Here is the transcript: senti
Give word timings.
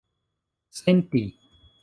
senti 0.81 1.23